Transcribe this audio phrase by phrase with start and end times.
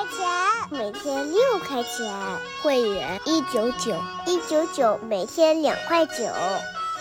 [0.00, 0.26] 块钱，
[0.70, 2.10] 每天六块钱。
[2.62, 3.94] 会员一九九，
[4.26, 6.14] 一九九每天两块九。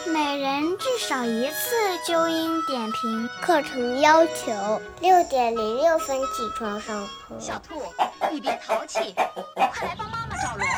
[0.05, 1.75] 每人至少一次
[2.05, 3.29] 纠音点评。
[3.41, 7.35] 课程要求六点零六分起床上课。
[7.39, 7.81] 小兔，
[8.31, 9.13] 你别淘气，
[9.55, 10.73] 快来帮妈妈找萝卜。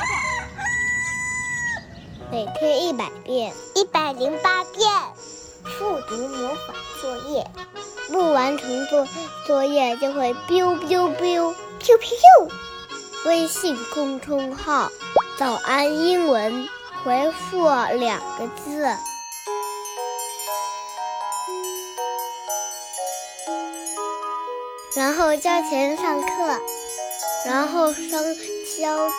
[2.32, 4.92] 每天一百遍，一百零八遍。
[5.64, 7.46] 复读魔法作业。
[8.12, 9.08] 不完成作
[9.48, 12.08] 作业就会 biu biu biu Q Q，。
[13.26, 14.92] 微信公众号
[15.38, 16.70] “早安英文”，
[17.04, 18.96] 回复两个字，
[24.96, 26.60] 然后交钱上课，
[27.46, 28.12] 然后上
[28.78, 29.12] 交钱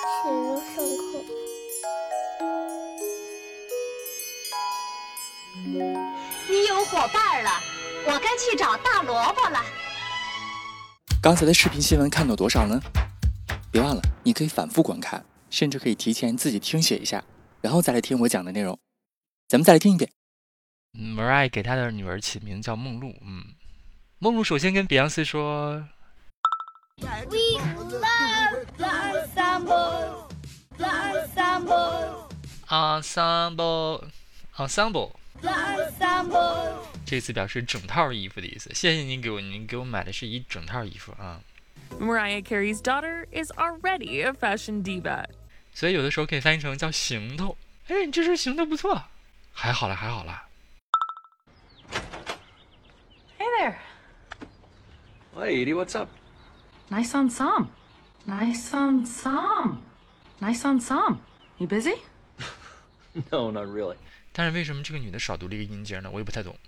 [0.74, 1.24] 上课。
[6.48, 7.50] 你有伙伴了。
[8.04, 9.64] 我该去找大萝卜了。
[11.22, 12.82] 刚才的视频新闻看到多少呢？
[13.70, 17.22] 别忘了，你可以反复观看，甚至可以提前自己听写一下，
[17.60, 18.76] 然后再来听我讲的内容。
[19.46, 20.10] 咱们再来听一遍。
[20.92, 23.14] Mariah 给她的女儿起名叫梦露。
[23.24, 23.44] 嗯，
[24.18, 25.84] 梦露首先跟比昂斯说
[26.98, 27.06] ：“We
[27.86, 30.26] love ensemble,
[30.76, 32.26] ensemble,
[32.66, 34.02] ensemble,
[34.56, 35.12] ensemble。”
[37.12, 38.70] 这次表示整套衣服的意思。
[38.72, 41.42] 谢谢您给我，您给我买的是一整套衣服啊。
[42.00, 45.26] Mariah Carey's daughter is already a fashion diva。
[45.74, 47.58] 所以有的时候可以翻译成叫行头。
[47.88, 49.04] 哎，你这身行头不错。
[49.52, 50.42] 还好了，还好了。
[53.38, 53.76] Hey there.
[55.34, 56.08] Hey, Edie, what's up?
[56.88, 57.66] Nice ensemble.
[58.24, 59.76] Nice ensemble.
[60.40, 61.18] Nice ensemble.
[61.58, 61.98] You busy?
[63.30, 63.96] no, not really.
[64.32, 66.08] 但是为什么这个女的少读了一个音节呢？
[66.10, 66.58] 我也不太懂。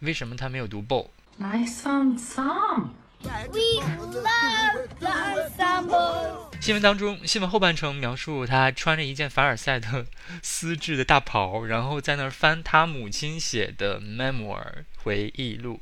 [0.00, 2.90] 为什么他没有读 bow？My song song。
[3.22, 3.82] We
[4.22, 10.06] love ensemble 新闻当中，新闻后半程描述他穿着一件凡尔赛的
[10.42, 15.80] 丝质的大袍，然后在那儿翻他母亲写的 memoir 回忆录。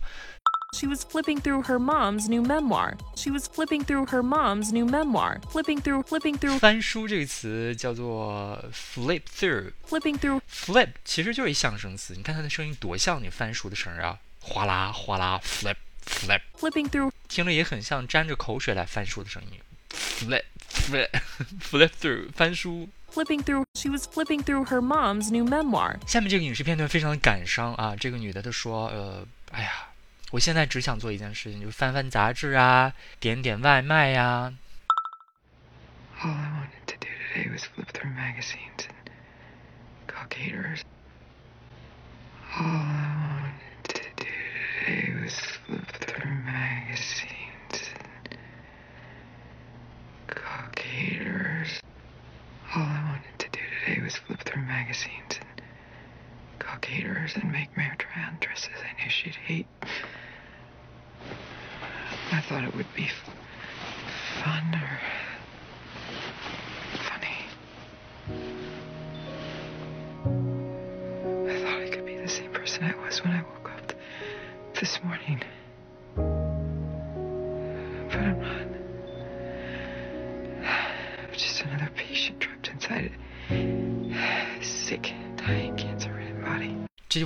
[0.75, 2.97] She was flipping through her mom's new memoir.
[3.15, 5.39] She was flipping through her mom's new memoir.
[5.51, 6.57] Flipping through, flipping through.
[6.57, 9.71] 翻书这个词叫做 flip through.
[9.87, 10.41] Flipping through.
[10.51, 15.75] Flip 其实就是一象声词，你看它的声音多像你翻书的声啊，哗啦哗啦，flip
[16.07, 16.41] flip.
[16.59, 19.59] Flipping through 听着也很像沾着口水来翻书的声音。
[19.91, 21.09] Flip flip
[21.61, 22.89] flip through 翻书。
[23.13, 25.99] Flipping through, she was flipping through her mom's new memoir.
[26.07, 29.71] 下面这个影视片段非常的感伤啊，这个女的她说，呃，哎呀。
[30.31, 34.53] 我现在只想做一件事情，就是翻翻杂志啊，点点外卖呀。
[36.21, 39.11] All I wanted to do today was flip through magazines and
[40.07, 40.81] call caterers.
[42.55, 44.25] All I wanted to do
[44.85, 45.35] today was
[45.67, 48.37] flip through magazines and
[50.27, 51.79] call caterers.
[52.73, 55.61] All I wanted to do today was flip through magazines and
[56.59, 59.67] call caterers and make Mary try on dresses I knew she'd hate.
[62.30, 63.08] I thought it would be
[64.42, 65.00] fun or
[67.08, 67.38] funny.
[71.48, 73.92] I thought I could be the same person I was when I woke up
[74.78, 75.42] this morning.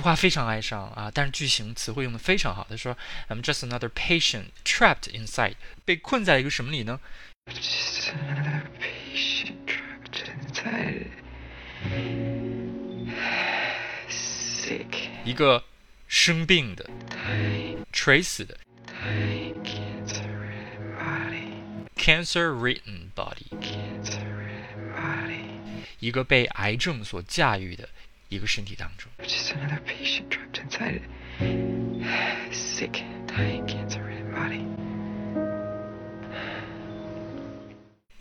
[0.02, 2.66] 话非常哀伤啊，但是句型词汇用的非常好。
[2.68, 5.54] 他说：“I'm just another patient trapped inside，
[5.84, 7.00] 被困在一个什么里呢？”
[7.46, 11.06] Just another patient trapped inside.
[14.10, 15.08] Sick.
[15.24, 15.64] 一个
[16.06, 16.90] 生病的、
[17.92, 18.58] 垂死的、
[18.98, 20.72] cancer-ridden
[21.16, 21.54] body.
[21.96, 23.48] cancer-ridden body。
[23.62, 24.38] Cancer-ridden
[26.00, 27.88] 一个被癌症所驾驭的
[28.28, 29.10] 一个身体当中。
[29.23, 31.03] Just another patient trapped inside it.
[32.53, 34.67] Sick, dying, cancer-ridden body.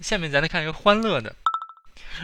[0.01, 1.35] 下面咱来看一个欢乐的，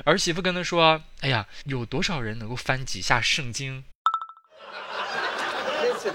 [0.05, 3.85] 儿媳妇跟他说：“哎呀，有多少人能够翻几下圣经
[5.83, 6.15] ？Listen.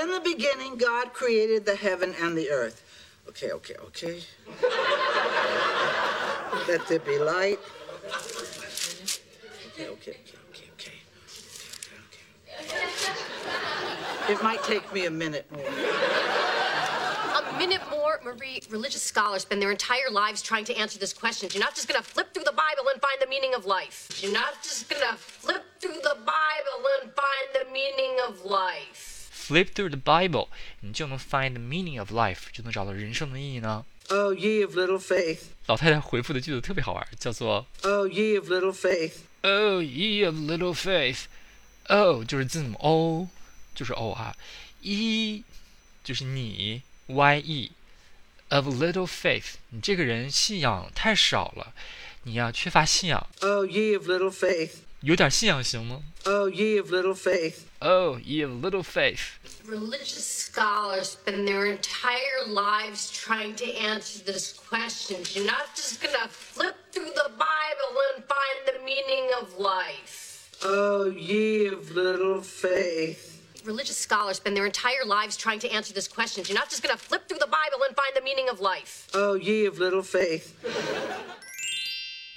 [0.00, 2.76] In the beginning, God created the heaven and the earth.
[3.28, 4.22] Okay, okay, okay.
[6.68, 7.58] Let there be light.
[9.74, 10.36] Okay, okay, okay.
[14.29, 15.65] It might take me a minute more.
[17.33, 18.61] A minute more, Marie.
[18.69, 21.49] Religious scholars spend their entire lives trying to answer this question.
[21.53, 24.07] You're not just going to flip through the Bible and find the meaning of life.
[24.21, 29.29] You're not just going to flip through the Bible and find the meaning of life.
[29.31, 30.47] Flip through the Bible，
[30.81, 33.85] 你就能 find the meaning of life，就能找到人生的意义呢。
[34.09, 35.43] Oh, ye of little faith.
[35.67, 39.19] 老太太回复的句子特别好玩，叫做 Oh, ye of little faith.
[39.41, 41.25] Oh, ye of little faith.
[41.87, 43.27] O 就是字母 O，
[43.75, 44.35] 就是 O 啊。
[44.81, 45.43] E
[46.03, 47.71] 就是你 Y E
[48.49, 51.73] of little faith，你这个人信仰太少了，
[52.23, 54.77] 你呀、缺乏信仰， Oh, ye of little faith.
[55.01, 57.61] 有点信仰行吗 Oh, ye of little faith.
[57.79, 59.39] ？Oh, ye of little faith.
[59.65, 65.17] Religious scholars spend their entire lives trying to answer this question.
[65.33, 70.51] You're not just going to flip through the Bible and find the meaning of life.
[70.63, 73.34] Oh, ye of little faith.
[73.65, 76.43] Religious scholars spend their entire lives trying to answer this question.
[76.47, 79.07] You're not just going to flip through the Bible and find the meaning of life.
[79.13, 80.53] Oh, ye of little faith.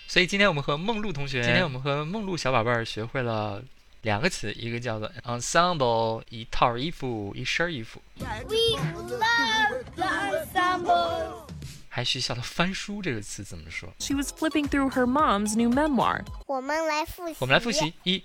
[0.07, 3.63] 所以今天我们和梦露同学，今天我们和梦露小宝贝儿学会了
[4.03, 8.77] 两个词，一个叫做 ensemble，一套衣服，一身衣服， We
[9.17, 11.49] love the ensemble.
[11.89, 13.89] 还学晓了翻书这个词怎么说。
[13.99, 16.25] She was flipping through her mom's new memoir.
[16.47, 17.37] 我们来复习。
[17.39, 18.23] 我们来复习一，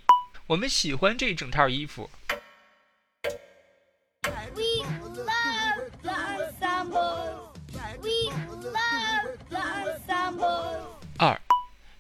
[0.48, 2.10] 我们喜欢这整套衣服。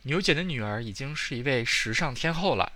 [0.06, 2.70] 牛姐的女儿已经是一位时尚天后了。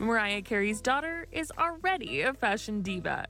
[0.00, 3.26] Mariah Carey's daughter is already a fashion diva.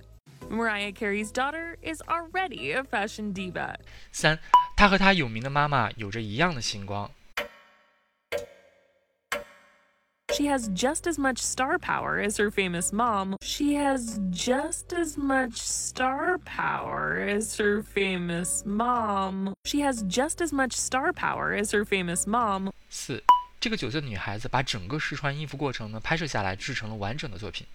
[0.48, 3.74] Mariah Carey's daughter is already a fashion diva.
[4.12, 4.38] 三，
[4.76, 7.10] 她和她有名的妈妈有着一样的星光。
[10.35, 13.35] She has just as much star power as her famous mom.
[13.41, 19.53] She has just as much star power as her famous mom.
[19.65, 22.71] She has just as much star power as her famous mom.
[22.89, 23.21] 四，
[23.59, 27.67] 这个九岁的女孩子把整个试穿衣服过程呢拍摄下来，制成了完整的作品。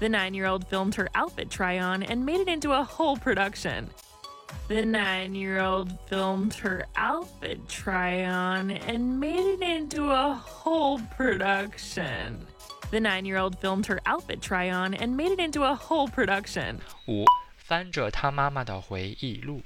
[0.00, 3.16] The nine year old filmed her outfit try on and made it into a whole
[3.16, 3.86] production.
[4.68, 11.00] The nine year old filmed her outfit try on and made it into a whole
[11.16, 12.46] production.
[12.90, 16.08] The nine year old filmed her outfit try on and made it into a whole
[16.08, 16.80] production.
[17.08, 17.24] 五，
[17.56, 19.62] 翻着她妈妈的回忆录。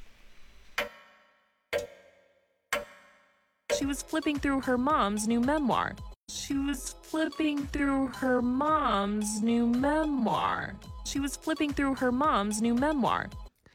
[3.76, 5.94] She was flipping through her mom's new memoir.
[6.28, 10.74] She was flipping through her mom's new memoir.
[11.04, 13.28] She was flipping through her mom's new memoir.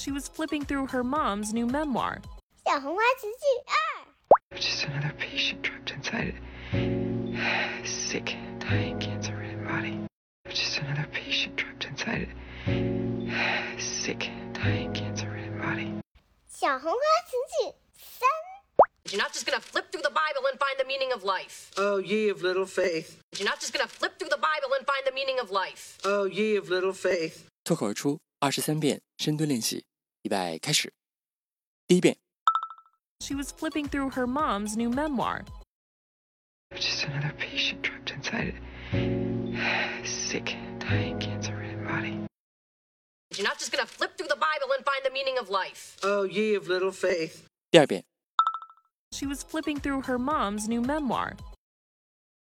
[0.00, 2.20] She was flipping through her mom's new memoir.
[2.64, 7.86] 小红花词句二， Just another patient trapped inside it.
[7.86, 10.06] Sick, dying, cancer-ridden body.
[10.48, 13.80] Just another patient trapped inside it.
[13.80, 16.00] Sick, dying, cancer-ridden body.
[16.48, 18.28] 小红花词句三，
[19.10, 21.70] You're not just going to flip through the Bible and find the meaning of life.
[21.76, 23.18] Oh, ye of little faith.
[23.38, 25.98] You're not just going to flip through the Bible and find the meaning of life.
[26.04, 27.46] Oh, ye of little faith.
[27.64, 29.84] 脱口而出二十三遍深蹲练习，
[30.22, 30.92] 预备开始。
[31.86, 32.16] 第一遍，
[33.20, 35.44] She was flipping through her mom's new memoir.
[36.72, 38.56] Just another patient trapped inside it.
[40.04, 42.26] Sick, dying, cancer-ridden body.
[43.36, 45.96] You're not just going to flip through the Bible and find the meaning of life.
[46.02, 47.46] Oh, ye of little faith.
[47.70, 48.04] 第二遍，
[49.12, 51.36] She was flipping through her mom's new memoir.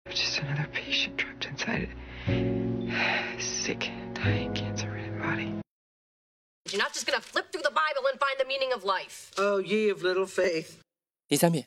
[0.09, 1.89] Just another patient trapped inside it.
[3.39, 3.92] Sick, dying, cancer-ridden body.
[6.73, 9.31] You're not just going to flip through the Bible and find the meaning of life.
[9.37, 10.81] Oh, ye of little faith.
[11.27, 11.65] 第三遍，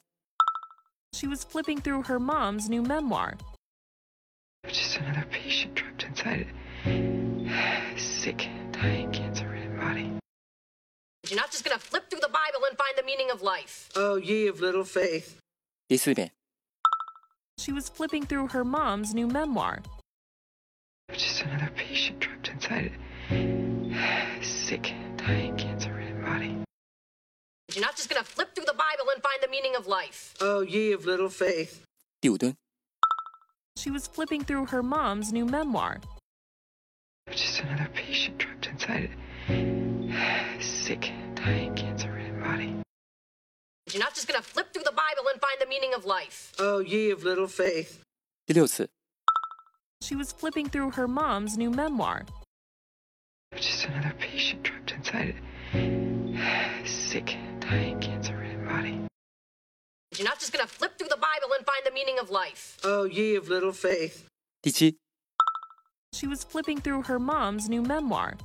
[1.13, 3.37] She was flipping through her mom's new memoir.
[4.67, 6.47] Just another patient trapped inside
[6.87, 10.19] a sick, dying, cancer-ridden body.
[11.29, 13.91] You're not just gonna flip through the Bible and find the meaning of life.
[13.95, 15.39] Oh, ye of little faith.
[15.89, 16.31] 第四遍，
[17.59, 19.83] She was flipping through her mom's new memoir.
[21.13, 22.93] Just another patient trapped inside a
[24.67, 26.59] sick, dying, cancer-ridden body.
[27.75, 30.35] You're not just gonna flip through the Bible and find the meaning of life.
[30.41, 31.85] Oh, ye of little faith.
[32.21, 32.55] 第五蹲，
[33.77, 36.01] She was flipping through her mom's new memoir.
[37.31, 39.11] Just another patient trapped inside
[39.49, 42.83] a sick, dying, cancer-ridden body.
[43.91, 46.53] You're not just gonna flip through the Bible and find the meaning of life.
[46.59, 48.03] Oh, ye of little faith.
[48.47, 48.89] 第六次，
[50.03, 52.27] She was flipping through her mom's new memoir.
[53.56, 55.36] Just another patient trapped inside
[55.74, 59.08] a Sick, dying, cancer-ridden body.
[60.16, 62.78] You're not just gonna flip through the Bible and find the meaning of life.
[62.84, 64.28] Oh, ye of little faith.
[64.64, 64.94] Did you?
[66.14, 68.38] She was flipping through her mom's new memoir.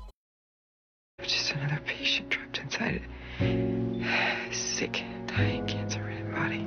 [1.22, 3.02] Just another patient trapped inside
[3.40, 6.66] a Sick, dying, cancer-ridden body.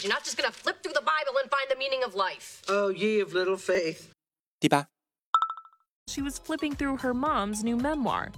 [0.00, 2.62] You're not just gonna flip through the Bible and find the meaning of life.
[2.68, 4.12] Oh, ye of little faith.
[4.60, 4.99] 第八。
[6.10, 8.32] She was flipping through her mom's new memoir.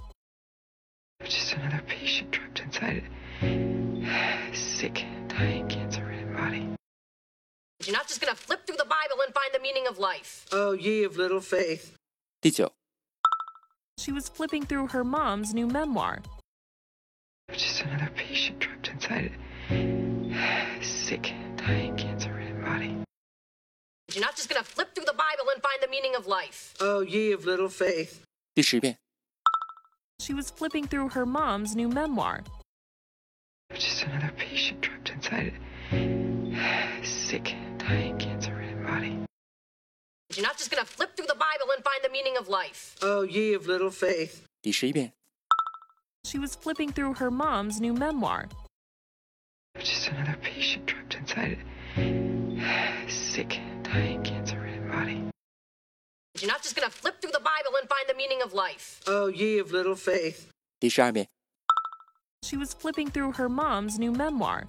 [1.25, 3.05] Just another patient trapped inside
[3.41, 6.69] a sick, dying, cancer-ridden body.
[7.83, 10.45] You're not just gonna flip through the Bible and find the meaning of life.
[10.52, 11.97] Oh, ye of little faith.
[12.43, 12.71] 第九
[13.97, 16.21] ，She was flipping through her mom's new memoir.
[17.55, 19.33] Just another patient trapped inside
[24.14, 26.74] You're not just gonna flip through the Bible and find the meaning of life.
[26.80, 28.24] Oh, ye of little faith.
[28.56, 28.98] 第十遍，
[30.20, 32.44] She was flipping through her mom's new memoir.
[33.74, 35.54] Just another patient trapped inside
[35.92, 39.26] a sick, dying, cancer-ridden body.
[40.34, 42.96] You're not just gonna flip through the Bible and find the meaning of life.
[43.02, 44.46] Oh, ye of little faith.
[44.62, 45.12] 第十一遍，
[46.26, 48.48] She was flipping through her mom's new memoir.
[49.78, 51.60] Just another patient trapped inside
[51.98, 53.71] a sick, dying, cancer-ridden body.
[56.42, 59.02] You're not just gonna flip through the Bible and find the meaning of life.
[59.08, 60.52] Oh, ye of little faith.
[60.80, 61.28] 第十二遍，
[62.44, 64.68] She was flipping through her mom's new memoir.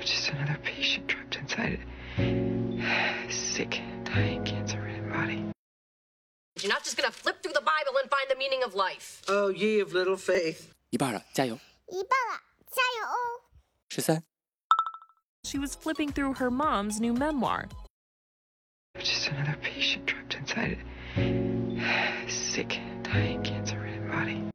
[0.00, 1.80] Just another patient trapped inside
[2.18, 5.52] a sick, dying, cancer-ridden body.
[6.62, 9.22] You're not just gonna flip through the Bible and find the meaning of life.
[9.28, 10.72] Oh, ye of little faith.
[10.90, 11.58] 一半了，加油！
[11.88, 12.40] 一半了，
[12.70, 13.44] 加油哦！
[13.90, 14.22] 十三，
[15.44, 17.68] She was flipping through her mom's new memoir.
[18.98, 20.78] Just another patient trapped inside
[21.16, 24.50] a sick, dying, cancer-ridden body.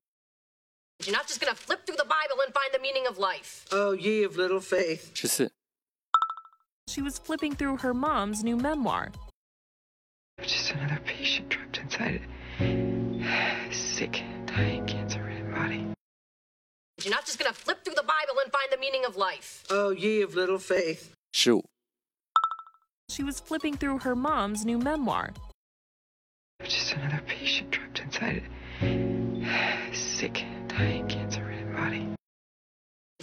[1.06, 3.66] You're not just gonna flip through the Bible and find the meaning of life.
[3.72, 5.12] Oh, ye of little faith.
[5.14, 5.52] 十四，
[6.88, 9.12] She was flipping through her mom's new memoir.
[10.42, 12.22] Just another patient trapped inside
[12.60, 15.94] a sick, dying, cancer-ridden body.
[17.04, 19.64] You're not just gonna flip through the Bible and find the meaning of life.
[19.70, 21.14] Oh, ye of little faith.
[21.34, 21.64] 十五，
[23.10, 25.34] She was flipping through her mom's new memoir.
[26.64, 28.44] Just another patient trapped inside
[28.82, 32.16] a sick, dying, cancer-ridden body.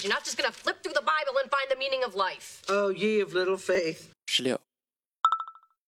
[0.01, 2.63] You're not just gonna flip through the Bible and find the meaning of life.
[2.69, 4.13] Oh, ye of little faith.
[4.27, 4.59] 十六，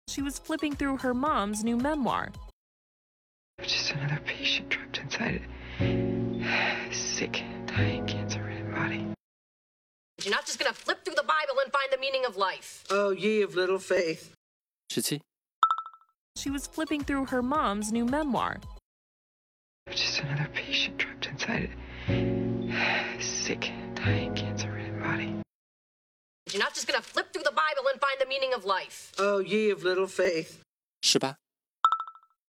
[0.08, 2.32] She was flipping through her mom's new memoir.
[3.62, 5.42] Just another patient trapped inside
[5.80, 9.06] a sick, dying, cancer-ridden body.
[10.22, 12.84] You're not just gonna flip through the Bible and find the meaning of life.
[12.90, 14.34] Oh, ye of little faith.
[14.88, 15.20] 十七，
[16.37, 18.59] She was flipping through her mom's new memoir.
[19.89, 21.71] Just another patient trapped inside
[22.07, 25.41] a sick, dying, cancer-ridden body.
[26.51, 29.13] You're not just gonna flip through the Bible and find the meaning of life.
[29.17, 30.61] Oh, ye of little faith.
[31.01, 31.37] 十八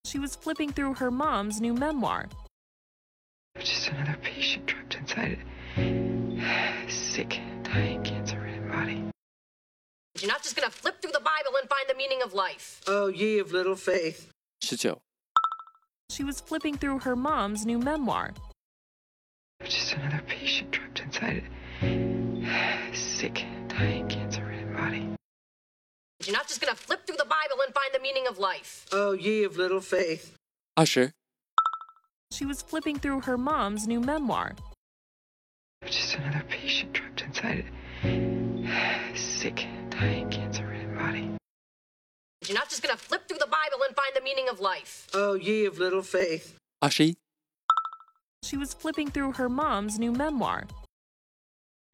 [0.06, 2.30] ，She was flipping through her mom's new memoir.
[3.58, 5.44] Just another patient trapped inside
[5.76, 8.13] a sick, dying, cancer-ridden body.
[10.24, 12.80] You're not just going to flip through the Bible and find the meaning of life.
[12.86, 14.32] Oh, ye of little faith.
[14.62, 14.94] 19.
[16.08, 18.32] She was flipping through her mom's new memoir.
[19.62, 21.42] Just another patient trapped inside
[21.82, 22.96] it.
[22.96, 25.10] Sick, dying, cancer ridden body.
[26.24, 28.86] You're not just going to flip through the Bible and find the meaning of life.
[28.92, 30.38] Oh, ye of little faith.
[30.74, 31.12] Usher.
[32.32, 34.54] She was flipping through her mom's new memoir.
[35.84, 37.03] Just another patient trapped
[44.34, 45.06] meaning of life.
[45.14, 46.58] Oh, ye of little faith.
[46.82, 47.14] Ashi.
[48.42, 50.64] She was flipping through her mom's new memoir.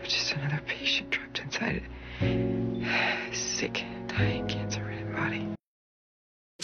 [0.02, 1.82] Just another patient trapped inside
[2.20, 3.34] it.
[3.34, 5.48] Sick, dying cancer ridden body.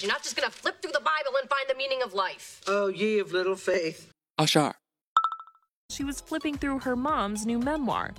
[0.00, 2.62] You're not just gonna flip through the Bible and find the meaning of life.
[2.66, 4.10] Oh, ye of little faith.
[4.38, 4.76] Ashar.
[5.90, 8.12] She was flipping through her mom's new memoir.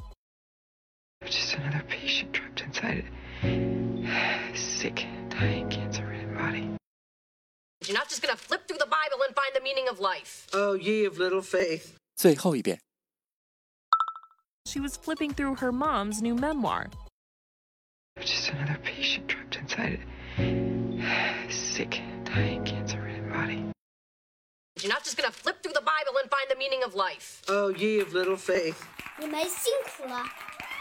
[1.25, 3.05] Just another patient trapped inside
[3.43, 4.57] it.
[4.57, 6.76] Sick, dying, cancer ridden body.
[7.86, 10.46] You're not just gonna flip through the Bible and find the meaning of life.
[10.52, 11.96] Oh, ye of little faith.
[12.16, 12.78] 最后一遍。
[14.64, 16.90] She was flipping through her mom's new memoir.
[18.20, 20.06] Just another patient trapped inside it.
[21.50, 23.72] Sick, dying, cancer-ridden body.
[24.80, 27.42] You're not just gonna flip through the Bible and find the meaning of life.
[27.48, 28.76] Oh, ye of little faith.
[29.18, 30.24] 你们辛苦了。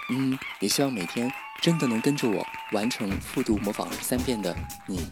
[0.09, 4.55] 嗯，也希望每天真的能跟着我完成复读模仿三遍的
[4.87, 5.11] 你，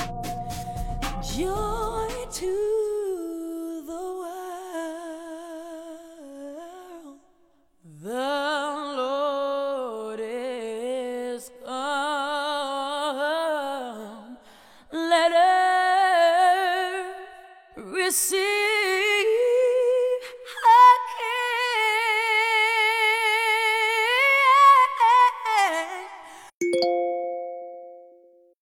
[1.31, 1.80] Joy